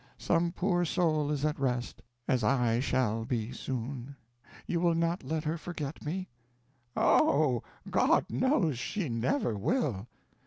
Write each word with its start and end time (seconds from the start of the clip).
Some 0.17 0.51
poor 0.51 0.83
soul 0.83 1.29
is 1.29 1.45
at 1.45 1.59
rest. 1.59 2.01
As 2.27 2.43
I 2.43 2.79
shall 2.79 3.23
be 3.23 3.51
soon. 3.51 4.15
You 4.65 4.79
will 4.79 4.95
not 4.95 5.21
let 5.23 5.43
her 5.43 5.59
forget 5.59 6.03
me?" 6.03 6.27
"Oh, 6.95 7.61
God 7.87 8.25
knows 8.31 8.79
she 8.79 9.09
never 9.09 9.55
will!" 9.55 10.07